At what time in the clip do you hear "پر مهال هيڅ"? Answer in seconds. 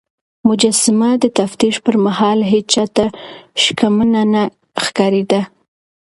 1.85-2.65